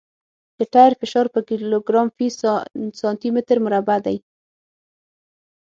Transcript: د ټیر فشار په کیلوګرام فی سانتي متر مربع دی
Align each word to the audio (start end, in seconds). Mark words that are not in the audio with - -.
د 0.57 0.59
ټیر 0.73 0.91
فشار 1.01 1.25
په 1.33 1.39
کیلوګرام 1.47 2.07
فی 2.17 2.27
سانتي 2.99 3.29
متر 3.35 3.57
مربع 3.65 3.97
دی 4.05 4.17